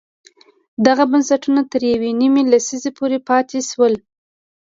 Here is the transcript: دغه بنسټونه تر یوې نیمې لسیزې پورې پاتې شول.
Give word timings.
دغه 0.85 1.03
بنسټونه 1.11 1.61
تر 1.71 1.81
یوې 1.91 2.11
نیمې 2.19 2.43
لسیزې 2.51 2.91
پورې 2.97 3.17
پاتې 3.29 3.59
شول. 3.69 3.93